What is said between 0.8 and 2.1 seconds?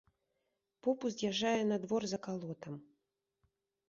Поп уз'язджае на двор